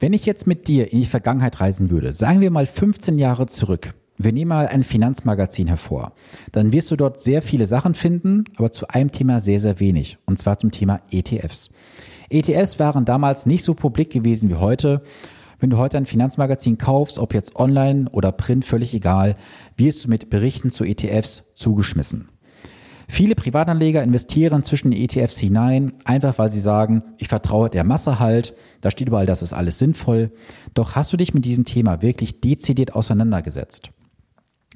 [0.00, 3.46] Wenn ich jetzt mit dir in die Vergangenheit reisen würde, sagen wir mal 15 Jahre
[3.46, 6.12] zurück, wir nehmen mal ein Finanzmagazin hervor,
[6.52, 10.18] dann wirst du dort sehr viele Sachen finden, aber zu einem Thema sehr, sehr wenig,
[10.24, 11.72] und zwar zum Thema ETFs.
[12.30, 15.02] ETFs waren damals nicht so publik gewesen wie heute.
[15.58, 19.34] Wenn du heute ein Finanzmagazin kaufst, ob jetzt online oder print, völlig egal,
[19.76, 22.28] wirst du mit Berichten zu ETFs zugeschmissen.
[23.10, 28.54] Viele Privatanleger investieren zwischen ETFs hinein, einfach weil sie sagen, ich vertraue der Masse halt,
[28.82, 30.30] da steht überall, das ist alles sinnvoll.
[30.74, 33.90] Doch hast du dich mit diesem Thema wirklich dezidiert auseinandergesetzt?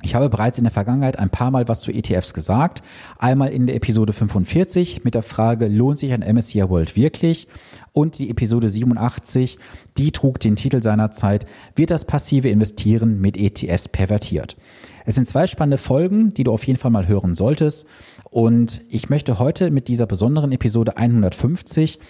[0.05, 2.83] Ich habe bereits in der Vergangenheit ein paar Mal was zu ETFs gesagt.
[3.19, 7.47] Einmal in der Episode 45 mit der Frage, lohnt sich ein MSCI World wirklich?
[7.93, 9.59] Und die Episode 87,
[9.97, 14.57] die trug den Titel seiner Zeit, wird das passive Investieren mit ETFs pervertiert?
[15.05, 17.87] Es sind zwei spannende Folgen, die du auf jeden Fall mal hören solltest.
[18.33, 22.01] Und ich möchte heute mit dieser besonderen Episode 150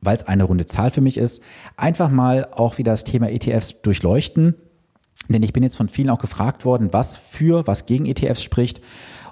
[0.00, 1.42] weil es eine runde Zahl für mich ist,
[1.76, 4.54] einfach mal auch wieder das Thema ETFs durchleuchten
[5.28, 8.80] denn ich bin jetzt von vielen auch gefragt worden, was für, was gegen ETFs spricht.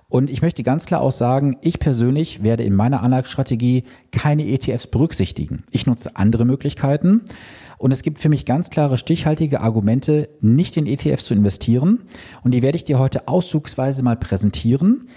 [0.09, 4.87] Und ich möchte ganz klar auch sagen, ich persönlich werde in meiner Anlagestrategie keine ETFs
[4.87, 5.65] berücksichtigen.
[5.71, 7.23] Ich nutze andere Möglichkeiten.
[7.79, 12.03] Und es gibt für mich ganz klare, stichhaltige Argumente, nicht in ETFs zu investieren.
[12.43, 15.09] Und die werde ich dir heute auszugsweise mal präsentieren.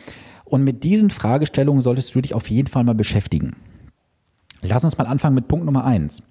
[0.50, 3.55] Und mit diesen Fragestellungen solltest du dich auf jeden Fall mal beschäftigen.
[4.61, 6.23] Lass uns mal anfangen mit Punkt Nummer eins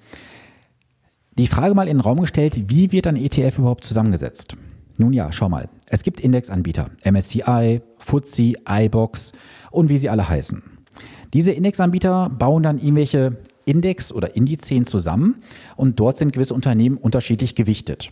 [1.39, 4.57] die Frage mal in den Raum gestellt, wie wird ein ETF überhaupt zusammengesetzt?
[4.99, 5.69] Nun ja, schau mal.
[5.89, 9.33] Es gibt Indexanbieter, MSCI, FTSE, iBox
[9.71, 10.63] und wie sie alle heißen.
[11.33, 15.37] Diese Indexanbieter bauen dann irgendwelche Index- oder Indizien zusammen
[15.77, 18.11] und dort sind gewisse Unternehmen unterschiedlich gewichtet.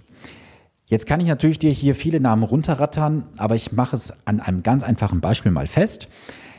[0.88, 4.62] Jetzt kann ich natürlich dir hier viele Namen runterrattern, aber ich mache es an einem
[4.62, 6.08] ganz einfachen Beispiel mal fest.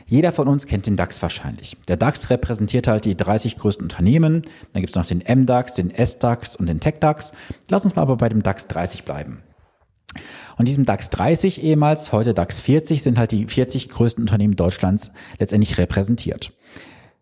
[0.06, 1.76] Jeder von uns kennt den DAX wahrscheinlich.
[1.88, 4.42] Der DAX repräsentiert halt die 30 größten Unternehmen.
[4.72, 7.32] Dann gibt es noch den MDAX, den SDAX und den TechDAX.
[7.68, 9.42] Lass uns mal aber bei dem DAX 30 bleiben.
[10.58, 15.10] Und diesem DAX 30 ehemals, heute DAX 40, sind halt die 40 größten Unternehmen Deutschlands
[15.38, 16.52] letztendlich repräsentiert.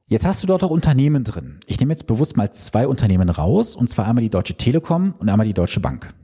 [0.08, 1.58] Jetzt hast du dort auch Unternehmen drin.
[1.66, 5.28] Ich nehme jetzt bewusst mal zwei Unternehmen raus, und zwar einmal die Deutsche Telekom und
[5.28, 6.14] einmal die Deutsche Bank.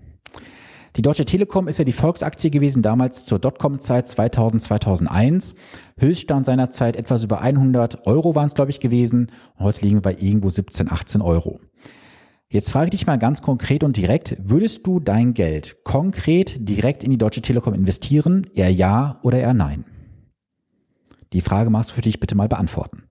[0.95, 5.55] Die Deutsche Telekom ist ja die Volksaktie gewesen, damals zur Dotcom-Zeit 2000, 2001.
[5.99, 9.33] Höchststand seiner Zeit etwas über 100 Euro waren es, glaube ich, gewesen.
[9.59, 11.61] Heute liegen wir bei irgendwo 17, 18 Euro.
[12.51, 17.03] Jetzt frage ich dich mal ganz konkret und direkt, würdest du dein Geld konkret direkt
[17.03, 18.45] in die Deutsche Telekom investieren?
[18.53, 19.87] Eher ja oder eher nein?
[21.33, 23.05] Die Frage machst du für dich bitte mal beantworten.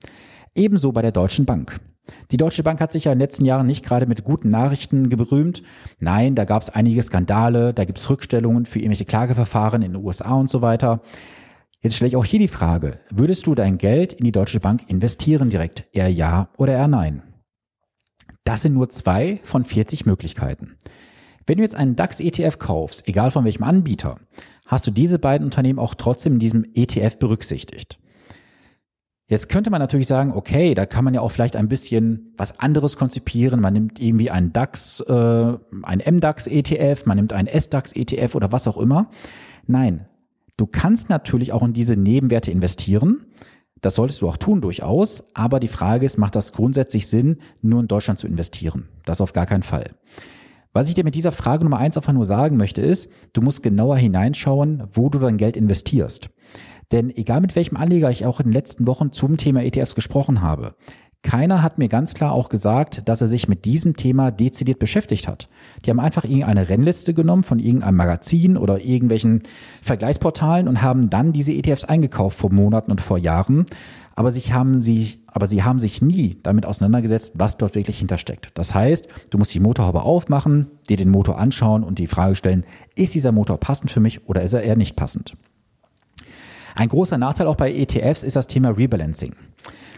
[0.53, 1.79] Ebenso bei der Deutschen Bank.
[2.31, 5.09] Die Deutsche Bank hat sich ja in den letzten Jahren nicht gerade mit guten Nachrichten
[5.09, 5.63] geberühmt.
[5.99, 10.03] Nein, da gab es einige Skandale, da gibt es Rückstellungen für irgendwelche Klageverfahren in den
[10.03, 11.01] USA und so weiter.
[11.81, 14.83] Jetzt stelle ich auch hier die Frage, würdest du dein Geld in die Deutsche Bank
[14.87, 15.87] investieren direkt?
[15.93, 17.23] Eher ja oder eher nein?
[18.43, 20.77] Das sind nur zwei von 40 Möglichkeiten.
[21.45, 24.17] Wenn du jetzt einen DAX-ETF kaufst, egal von welchem Anbieter,
[24.67, 27.99] hast du diese beiden Unternehmen auch trotzdem in diesem ETF berücksichtigt.
[29.31, 32.59] Jetzt könnte man natürlich sagen, okay, da kann man ja auch vielleicht ein bisschen was
[32.59, 33.61] anderes konzipieren.
[33.61, 35.13] Man nimmt irgendwie einen DAX, äh,
[35.83, 39.09] ein MDAX-ETF, man nimmt einen SDAX-ETF oder was auch immer.
[39.67, 40.05] Nein,
[40.57, 43.25] du kannst natürlich auch in diese Nebenwerte investieren.
[43.79, 45.23] Das solltest du auch tun durchaus.
[45.33, 48.89] Aber die Frage ist, macht das grundsätzlich Sinn, nur in Deutschland zu investieren?
[49.05, 49.91] Das auf gar keinen Fall.
[50.73, 53.63] Was ich dir mit dieser Frage Nummer eins einfach nur sagen möchte, ist, du musst
[53.63, 56.29] genauer hineinschauen, wo du dein Geld investierst.
[56.91, 60.41] Denn egal mit welchem Anleger ich auch in den letzten Wochen zum Thema ETFs gesprochen
[60.41, 60.75] habe,
[61.23, 65.27] keiner hat mir ganz klar auch gesagt, dass er sich mit diesem Thema dezidiert beschäftigt
[65.27, 65.49] hat.
[65.85, 69.43] Die haben einfach irgendeine Rennliste genommen von irgendeinem Magazin oder irgendwelchen
[69.83, 73.67] Vergleichsportalen und haben dann diese ETFs eingekauft vor Monaten und vor Jahren.
[74.15, 78.49] Aber, sich haben sie, aber sie haben sich nie damit auseinandergesetzt, was dort wirklich hintersteckt.
[78.55, 82.65] Das heißt, du musst die Motorhaube aufmachen, dir den Motor anschauen und die Frage stellen,
[82.95, 85.37] ist dieser Motor passend für mich oder ist er eher nicht passend?
[86.75, 89.35] Ein großer Nachteil auch bei ETFs ist das Thema Rebalancing.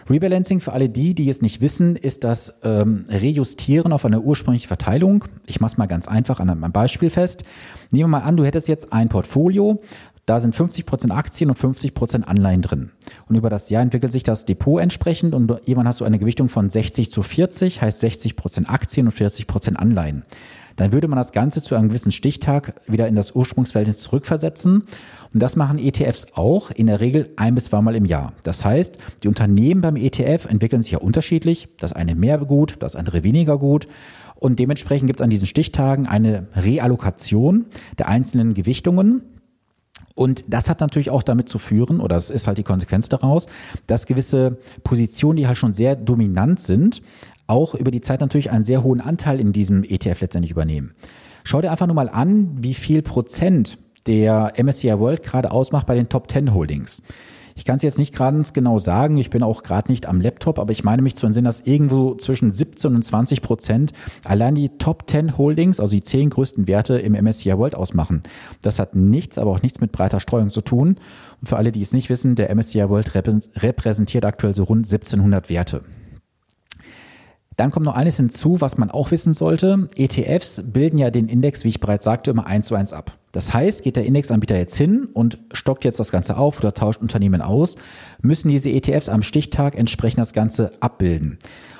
[0.09, 4.67] Rebalancing für alle die, die es nicht wissen, ist das ähm, Rejustieren auf eine ursprüngliche
[4.67, 5.25] Verteilung.
[5.45, 7.43] Ich mache es mal ganz einfach an einem Beispiel fest.
[7.91, 9.81] Nehmen wir mal an, du hättest jetzt ein Portfolio,
[10.25, 12.91] da sind 50% Aktien und 50% Anleihen drin.
[13.27, 16.49] Und über das Jahr entwickelt sich das Depot entsprechend und irgendwann hast du eine Gewichtung
[16.49, 20.23] von 60 zu 40, heißt 60% Aktien und 40% Anleihen
[20.75, 24.83] dann würde man das Ganze zu einem gewissen Stichtag wieder in das Ursprungsverhältnis zurückversetzen.
[25.33, 28.33] Und das machen ETFs auch in der Regel ein bis zweimal im Jahr.
[28.43, 31.69] Das heißt, die Unternehmen beim ETF entwickeln sich ja unterschiedlich.
[31.79, 33.87] Das eine mehr gut, das andere weniger gut.
[34.35, 37.65] Und dementsprechend gibt es an diesen Stichtagen eine Reallokation
[37.97, 39.23] der einzelnen Gewichtungen.
[40.15, 43.47] Und das hat natürlich auch damit zu führen, oder das ist halt die Konsequenz daraus,
[43.87, 47.01] dass gewisse Positionen, die halt schon sehr dominant sind,
[47.47, 50.93] auch über die Zeit natürlich einen sehr hohen Anteil in diesem ETF letztendlich übernehmen.
[51.43, 55.95] Schau dir einfach nur mal an, wie viel Prozent der MSCI World gerade ausmacht bei
[55.95, 57.03] den Top 10 Holdings.
[57.55, 60.57] Ich kann es jetzt nicht gerade genau sagen, ich bin auch gerade nicht am Laptop,
[60.57, 63.93] aber ich meine mich zu entsinnen, dass irgendwo zwischen 17 und 20 Prozent
[64.23, 68.23] allein die Top 10 Holdings, also die zehn größten Werte im MSCI World ausmachen.
[68.61, 70.95] Das hat nichts, aber auch nichts mit breiter Streuung zu tun.
[71.41, 75.49] Und für alle, die es nicht wissen, der MSCI World repräsentiert aktuell so rund 1700
[75.49, 75.83] Werte.
[77.57, 79.87] Dann kommt noch eines hinzu, was man auch wissen sollte.
[79.95, 83.17] ETFs bilden ja den Index, wie ich bereits sagte, immer eins zu eins ab.
[83.31, 87.01] Das heißt, geht der Indexanbieter jetzt hin und stockt jetzt das Ganze auf oder tauscht
[87.01, 87.77] Unternehmen aus,
[88.21, 91.39] müssen diese ETFs am Stichtag entsprechend das Ganze abbilden.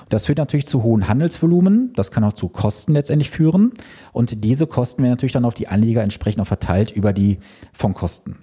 [0.10, 3.72] Das führt natürlich zu hohen Handelsvolumen, das kann auch zu Kosten letztendlich führen
[4.12, 7.40] und diese Kosten werden natürlich dann auf die Anleger entsprechend auch verteilt über die
[7.72, 8.36] Fondkosten.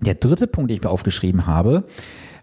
[0.00, 1.84] Der dritte Punkt, den ich mir aufgeschrieben habe,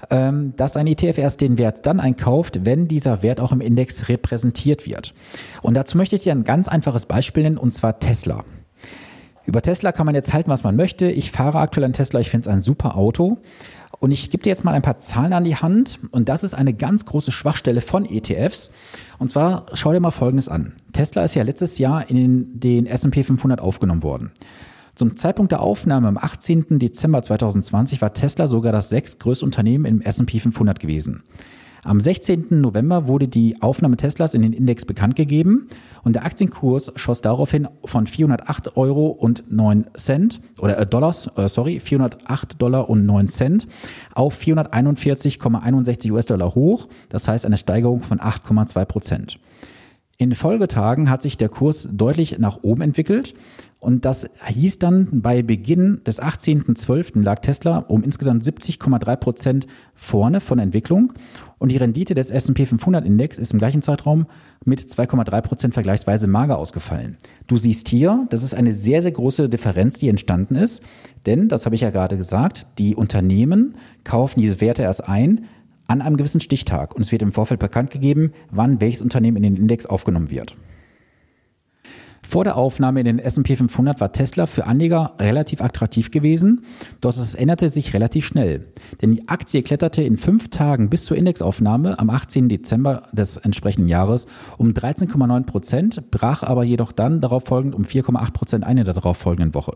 [0.09, 4.85] dass ein ETF erst den Wert dann einkauft, wenn dieser Wert auch im Index repräsentiert
[4.85, 5.13] wird.
[5.61, 8.43] Und dazu möchte ich dir ein ganz einfaches Beispiel nennen, und zwar Tesla.
[9.45, 11.11] Über Tesla kann man jetzt halten, was man möchte.
[11.11, 13.39] Ich fahre aktuell ein Tesla, ich finde es ein super Auto.
[13.99, 15.99] Und ich gebe dir jetzt mal ein paar Zahlen an die Hand.
[16.11, 18.71] Und das ist eine ganz große Schwachstelle von ETFs.
[19.19, 20.73] Und zwar schau dir mal Folgendes an.
[20.91, 24.31] Tesla ist ja letztes Jahr in den S&P 500 aufgenommen worden.
[24.95, 26.77] Zum Zeitpunkt der Aufnahme am 18.
[26.77, 31.23] Dezember 2020 war Tesla sogar das sechstgrößte Unternehmen im S&P 500 gewesen.
[31.83, 32.61] Am 16.
[32.61, 35.67] November wurde die Aufnahme Teslas in den Index bekannt gegeben
[36.03, 41.49] und der Aktienkurs schoss daraufhin von 408 Euro und 9 Cent oder äh, Dollars, äh,
[41.49, 43.67] sorry, 408 Dollar und 9 Cent
[44.13, 46.87] auf 441,61 US-Dollar hoch.
[47.09, 49.39] Das heißt eine Steigerung von 8,2 Prozent.
[50.17, 53.33] In Folgetagen hat sich der Kurs deutlich nach oben entwickelt
[53.79, 57.21] und das hieß dann, bei Beginn des 18.12.
[57.21, 61.11] lag Tesla um insgesamt 70,3 Prozent vorne von der Entwicklung
[61.57, 64.27] und die Rendite des S&P 500 Index ist im gleichen Zeitraum
[64.63, 67.17] mit 2,3 Prozent vergleichsweise mager ausgefallen.
[67.47, 70.83] Du siehst hier, das ist eine sehr, sehr große Differenz, die entstanden ist,
[71.25, 73.73] denn, das habe ich ja gerade gesagt, die Unternehmen
[74.03, 75.45] kaufen diese Werte erst ein,
[75.87, 79.43] an einem gewissen Stichtag und es wird im Vorfeld bekannt gegeben, wann welches Unternehmen in
[79.43, 80.55] den Index aufgenommen wird.
[82.25, 86.63] Vor der Aufnahme in den S&P 500 war Tesla für Anleger relativ attraktiv gewesen,
[86.99, 88.71] doch das änderte sich relativ schnell.
[89.01, 92.49] Denn die Aktie kletterte in fünf Tagen bis zur Indexaufnahme am 18.
[92.49, 94.25] Dezember des entsprechenden Jahres
[94.57, 99.17] um 13,9 Prozent, brach aber jedoch dann darauf folgend um 4,8 Prozent eine der darauf
[99.17, 99.73] folgenden Woche.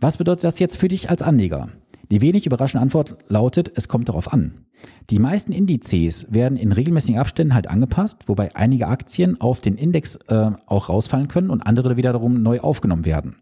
[0.00, 1.68] Was bedeutet das jetzt für dich als Anleger?
[2.12, 4.66] Die wenig überraschende Antwort lautet, es kommt darauf an.
[5.08, 10.16] Die meisten Indizes werden in regelmäßigen Abständen halt angepasst, wobei einige Aktien auf den Index
[10.28, 13.36] äh, auch rausfallen können und andere wiederum neu aufgenommen werden.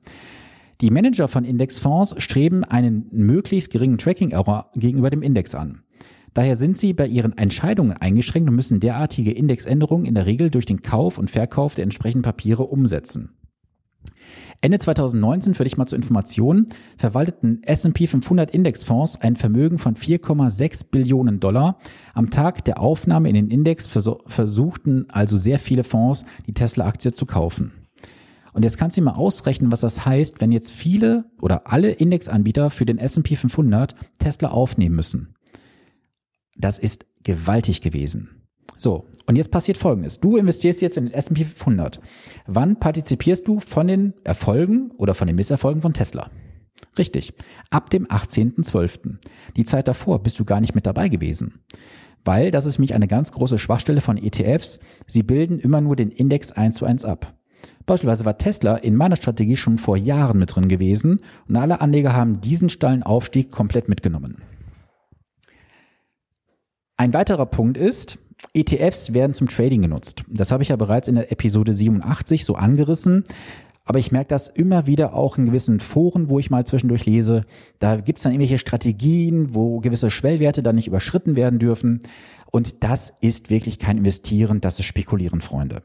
[0.82, 5.82] Die Manager von Indexfonds streben einen möglichst geringen Tracking-Error gegenüber dem Index an.
[6.32, 10.66] Daher sind sie bei ihren Entscheidungen eingeschränkt und müssen derartige Indexänderungen in der Regel durch
[10.66, 13.30] den Kauf und Verkauf der entsprechenden Papiere umsetzen.
[14.62, 16.66] Ende 2019, für dich mal zur Information,
[16.98, 21.78] verwalteten S&P 500 Indexfonds ein Vermögen von 4,6 Billionen Dollar.
[22.12, 27.24] Am Tag der Aufnahme in den Index versuchten also sehr viele Fonds, die Tesla-Aktie zu
[27.24, 27.72] kaufen.
[28.52, 31.92] Und jetzt kannst du dir mal ausrechnen, was das heißt, wenn jetzt viele oder alle
[31.92, 35.34] Indexanbieter für den S&P 500 Tesla aufnehmen müssen.
[36.56, 38.39] Das ist gewaltig gewesen.
[38.80, 40.20] So, und jetzt passiert Folgendes.
[40.20, 42.00] Du investierst jetzt in den S&P 500.
[42.46, 46.30] Wann partizipierst du von den Erfolgen oder von den Misserfolgen von Tesla?
[46.96, 47.34] Richtig,
[47.68, 49.18] ab dem 18.12.
[49.54, 51.60] Die Zeit davor bist du gar nicht mit dabei gewesen.
[52.24, 56.10] Weil, das ist mich eine ganz große Schwachstelle von ETFs, sie bilden immer nur den
[56.10, 57.34] Index 1 zu 1 ab.
[57.84, 62.14] Beispielsweise war Tesla in meiner Strategie schon vor Jahren mit drin gewesen und alle Anleger
[62.14, 64.38] haben diesen steilen Aufstieg komplett mitgenommen.
[66.96, 68.18] Ein weiterer Punkt ist,
[68.54, 70.24] ETFs werden zum Trading genutzt.
[70.28, 73.24] Das habe ich ja bereits in der Episode 87 so angerissen.
[73.84, 77.44] Aber ich merke das immer wieder auch in gewissen Foren, wo ich mal zwischendurch lese.
[77.80, 82.00] Da gibt es dann irgendwelche Strategien, wo gewisse Schwellwerte dann nicht überschritten werden dürfen.
[82.50, 85.82] Und das ist wirklich kein Investieren, das ist Spekulieren, Freunde.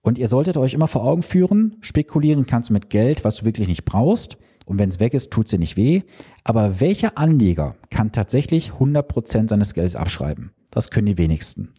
[0.00, 3.44] Und ihr solltet euch immer vor Augen führen, spekulieren kannst du mit Geld, was du
[3.44, 4.36] wirklich nicht brauchst.
[4.66, 6.02] Und wenn es weg ist, tut es dir nicht weh.
[6.44, 10.52] Aber welcher Anleger kann tatsächlich 100% seines Geldes abschreiben?
[10.74, 11.72] Das können die wenigsten.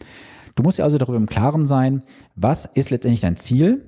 [0.55, 2.03] Du musst dir also darüber im Klaren sein,
[2.35, 3.85] was ist letztendlich dein Ziel?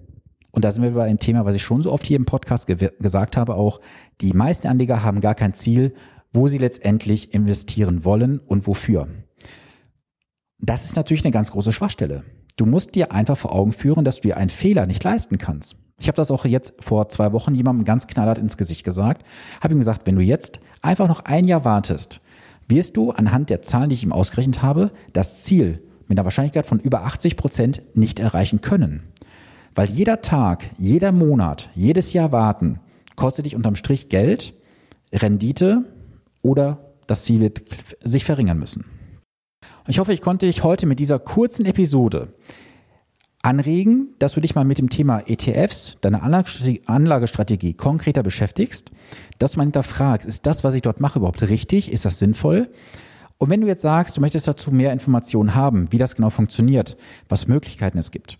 [0.51, 2.67] Und da sind wir bei einem Thema, was ich schon so oft hier im Podcast
[2.67, 3.79] ge gesagt habe, auch
[4.21, 5.93] die meisten Anleger haben gar kein Ziel,
[6.33, 9.07] wo sie letztendlich investieren wollen und wofür.
[10.59, 12.23] Das ist natürlich eine ganz große Schwachstelle.
[12.57, 15.77] Du musst dir einfach vor Augen führen, dass du dir einen Fehler nicht leisten kannst.
[15.99, 19.25] Ich habe das auch jetzt vor zwei Wochen jemandem ganz knallhart ins Gesicht gesagt.
[19.61, 22.21] Habe ihm gesagt, wenn du jetzt einfach noch ein Jahr wartest,
[22.67, 26.65] wirst du anhand der Zahlen, die ich ihm ausgerechnet habe, das Ziel mit einer Wahrscheinlichkeit
[26.65, 29.03] von über 80 Prozent nicht erreichen können.
[29.75, 32.79] Weil jeder Tag, jeder Monat, jedes Jahr warten
[33.15, 34.53] kostet dich unterm Strich Geld,
[35.13, 35.85] Rendite
[36.41, 37.61] oder das Ziel wird
[38.03, 38.85] sich verringern müssen.
[39.87, 42.33] Ich hoffe, ich konnte dich heute mit dieser kurzen Episode
[43.47, 48.91] anregen, dass du dich mal mit dem Thema ETFs, deiner Anlagestrategie konkreter beschäftigst,
[49.39, 51.89] dass du mal hinterfragst, ist das, was ich dort mache, überhaupt richtig?
[51.89, 52.67] Ist das sinnvoll?
[53.37, 56.97] Und wenn du jetzt sagst, du möchtest dazu mehr Informationen haben, wie das genau funktioniert,
[57.29, 58.37] was Möglichkeiten es gibt,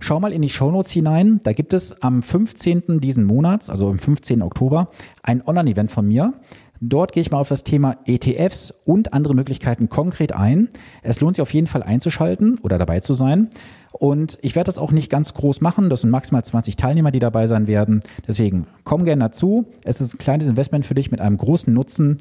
[0.00, 1.38] schau mal in die Shownotes hinein.
[1.44, 3.00] Da gibt es am 15.
[3.00, 4.42] diesen Monats, also am 15.
[4.42, 4.90] Oktober,
[5.22, 6.32] ein Online-Event von mir.
[6.82, 10.70] Dort gehe ich mal auf das Thema ETFs und andere Möglichkeiten konkret ein.
[11.02, 13.50] Es lohnt sich auf jeden Fall einzuschalten oder dabei zu sein.
[13.92, 15.90] Und ich werde das auch nicht ganz groß machen.
[15.90, 18.00] Das sind maximal 20 Teilnehmer, die dabei sein werden.
[18.26, 19.66] Deswegen komm gerne dazu.
[19.84, 22.16] Es ist ein kleines Investment für dich mit einem großen Nutzen.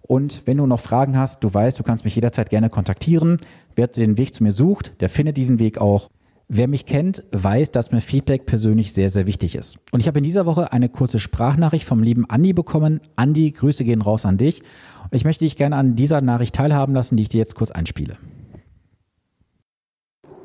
[0.00, 3.38] Und wenn du noch Fragen hast, du weißt, du kannst mich jederzeit gerne kontaktieren.
[3.76, 6.08] Wer den Weg zu mir sucht, der findet diesen Weg auch.
[6.50, 9.78] Wer mich kennt, weiß, dass mir Feedback persönlich sehr, sehr wichtig ist.
[9.92, 13.02] Und ich habe in dieser Woche eine kurze Sprachnachricht vom lieben Andi bekommen.
[13.16, 14.62] Andi, Grüße gehen raus an dich.
[15.02, 17.70] Und ich möchte dich gerne an dieser Nachricht teilhaben lassen, die ich dir jetzt kurz
[17.70, 18.16] einspiele.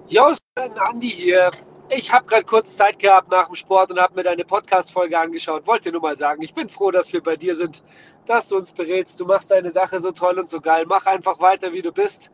[0.10, 1.51] Jo, Andi hier.
[1.89, 5.65] Ich habe gerade kurz Zeit gehabt nach dem Sport und habe mir deine Podcast-Folge angeschaut.
[5.67, 7.81] Wollte nur mal sagen, ich bin froh, dass wir bei dir sind,
[8.25, 9.22] dass du uns berätst.
[9.22, 10.83] Du machst deine Sache so toll und so geil.
[10.86, 12.29] Mach einfach weiter, wie du bist.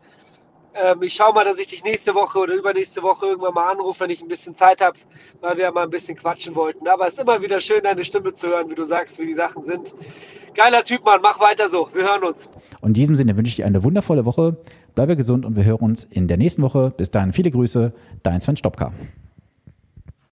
[0.76, 4.02] Ähm, ich schaue mal, dass ich dich nächste Woche oder übernächste Woche irgendwann mal anrufe,
[4.02, 4.98] wenn ich ein bisschen Zeit habe,
[5.42, 6.88] weil wir ja mal ein bisschen quatschen wollten.
[6.88, 9.34] Aber es ist immer wieder schön, deine Stimme zu hören, wie du sagst, wie die
[9.34, 9.96] Sachen sind.
[10.54, 11.22] Geiler Typ, Mann.
[11.22, 11.90] Mach weiter so.
[11.94, 12.52] Wir hören uns.
[12.82, 14.58] Und in diesem Sinne wünsche ich dir eine wundervolle Woche.
[14.96, 16.94] Bleibe gesund und wir hören uns in der nächsten Woche.
[16.96, 17.94] Bis dahin viele Grüße.
[18.24, 18.92] Dein Sven Stopka.